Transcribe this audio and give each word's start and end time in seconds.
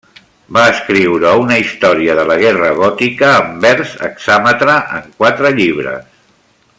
Va 0.55 0.61
escriure 0.75 1.33
una 1.41 1.57
història 1.63 2.15
de 2.21 2.23
la 2.31 2.37
guerra 2.45 2.71
gòtica 2.81 3.29
en 3.43 3.53
vers 3.67 3.95
hexàmetre 4.09 4.81
en 5.01 5.09
quatre 5.21 5.57
llibres. 5.63 6.13